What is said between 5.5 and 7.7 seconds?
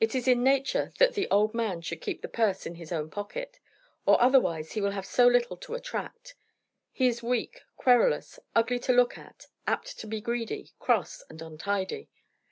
to attract. He is weak,